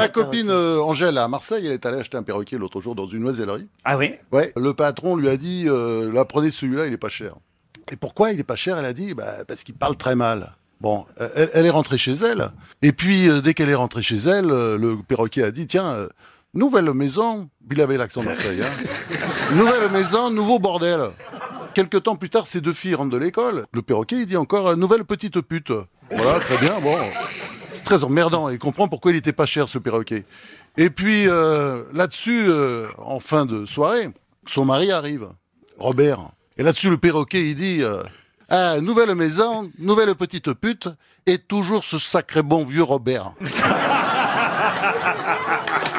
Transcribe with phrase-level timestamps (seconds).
[0.00, 3.06] Ma copine euh, Angèle à Marseille, elle est allée acheter un perroquet l'autre jour dans
[3.06, 3.68] une oisellerie.
[3.84, 4.14] Ah oui?
[4.32, 7.34] Ouais, le patron lui a dit euh, là, prenez celui-là, il est pas cher.
[7.92, 8.78] Et pourquoi il est pas cher?
[8.78, 10.52] Elle a dit bah, parce qu'il parle très mal.
[10.80, 12.50] Bon, elle, elle est rentrée chez elle.
[12.80, 15.92] Et puis, euh, dès qu'elle est rentrée chez elle, euh, le perroquet a dit tiens,
[15.92, 16.08] euh,
[16.54, 17.48] nouvelle maison.
[17.70, 18.62] Il avait l'accent Marseille.
[18.62, 19.54] Hein.
[19.54, 21.10] nouvelle maison, nouveau bordel.
[21.74, 23.66] Quelque temps plus tard, ces deux filles rentrent de l'école.
[23.72, 25.72] Le perroquet, il dit encore euh, nouvelle petite pute.
[26.10, 26.80] Voilà, très bien.
[26.80, 26.96] Bon,
[27.90, 28.48] très emmerdant.
[28.48, 30.24] Il comprend pourquoi il était pas cher ce perroquet.
[30.76, 34.10] Et puis euh, là-dessus, euh, en fin de soirée,
[34.46, 35.28] son mari arrive,
[35.78, 36.20] Robert.
[36.56, 38.04] Et là-dessus, le perroquet, il dit euh,
[38.48, 40.88] ah, nouvelle maison, nouvelle petite pute,
[41.26, 43.32] et toujours ce sacré bon vieux Robert.